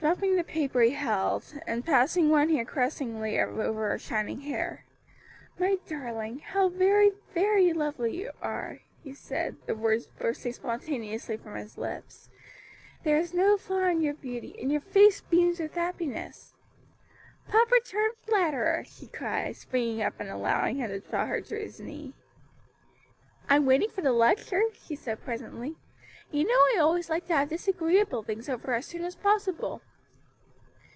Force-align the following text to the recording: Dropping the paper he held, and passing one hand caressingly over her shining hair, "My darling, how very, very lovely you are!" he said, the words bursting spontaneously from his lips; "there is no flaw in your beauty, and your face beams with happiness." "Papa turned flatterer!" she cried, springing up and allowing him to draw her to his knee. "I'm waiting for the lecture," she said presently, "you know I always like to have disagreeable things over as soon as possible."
Dropping 0.00 0.36
the 0.36 0.44
paper 0.44 0.80
he 0.82 0.90
held, 0.92 1.60
and 1.66 1.84
passing 1.84 2.30
one 2.30 2.50
hand 2.50 2.68
caressingly 2.68 3.36
over 3.40 3.88
her 3.90 3.98
shining 3.98 4.42
hair, 4.42 4.84
"My 5.58 5.76
darling, 5.88 6.38
how 6.38 6.68
very, 6.68 7.10
very 7.34 7.72
lovely 7.72 8.16
you 8.16 8.30
are!" 8.40 8.78
he 9.02 9.12
said, 9.12 9.56
the 9.66 9.74
words 9.74 10.06
bursting 10.06 10.52
spontaneously 10.52 11.36
from 11.36 11.56
his 11.56 11.76
lips; 11.76 12.30
"there 13.02 13.16
is 13.18 13.34
no 13.34 13.56
flaw 13.56 13.86
in 13.88 14.00
your 14.00 14.14
beauty, 14.14 14.54
and 14.60 14.70
your 14.70 14.80
face 14.80 15.20
beams 15.20 15.58
with 15.58 15.74
happiness." 15.74 16.54
"Papa 17.48 17.80
turned 17.84 18.14
flatterer!" 18.24 18.84
she 18.84 19.08
cried, 19.08 19.56
springing 19.56 20.00
up 20.00 20.20
and 20.20 20.30
allowing 20.30 20.76
him 20.76 20.90
to 20.90 21.00
draw 21.00 21.26
her 21.26 21.40
to 21.40 21.58
his 21.58 21.80
knee. 21.80 22.14
"I'm 23.48 23.66
waiting 23.66 23.90
for 23.90 24.02
the 24.02 24.12
lecture," 24.12 24.62
she 24.74 24.94
said 24.94 25.24
presently, 25.24 25.74
"you 26.30 26.44
know 26.44 26.52
I 26.54 26.76
always 26.78 27.10
like 27.10 27.26
to 27.26 27.34
have 27.34 27.48
disagreeable 27.48 28.22
things 28.22 28.48
over 28.48 28.72
as 28.74 28.86
soon 28.86 29.02
as 29.02 29.16
possible." 29.16 29.80